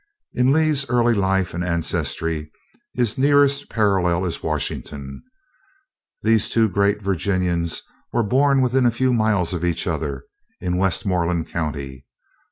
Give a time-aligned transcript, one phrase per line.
[0.33, 2.51] In Lee's early life and ancestry
[2.95, 5.21] his nearest parallel is Washington.
[6.23, 10.23] These two greatest Virginians were born within a few miles of each other,
[10.59, 12.07] in Westmoreland County.